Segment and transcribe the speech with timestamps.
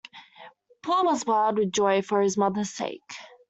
[0.81, 3.13] Paul was wild with joy for his mother’s sake.